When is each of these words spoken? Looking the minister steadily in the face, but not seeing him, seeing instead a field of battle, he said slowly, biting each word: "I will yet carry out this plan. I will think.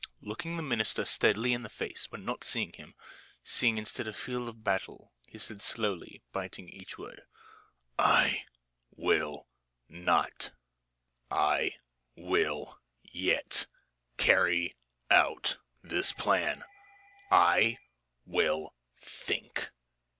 Looking 0.19 0.57
the 0.57 0.63
minister 0.63 1.05
steadily 1.05 1.53
in 1.53 1.61
the 1.61 1.69
face, 1.69 2.07
but 2.09 2.21
not 2.21 2.43
seeing 2.43 2.73
him, 2.73 2.95
seeing 3.43 3.77
instead 3.77 4.07
a 4.07 4.13
field 4.13 4.49
of 4.49 4.63
battle, 4.63 5.13
he 5.27 5.37
said 5.37 5.61
slowly, 5.61 6.23
biting 6.31 6.67
each 6.69 6.97
word: 6.97 7.21
"I 7.99 8.45
will 8.89 9.47
yet 9.87 10.49
carry 14.17 14.75
out 15.11 15.57
this 15.83 16.13
plan. 16.13 16.63
I 17.29 17.77
will 18.25 18.73
think. 18.99 19.69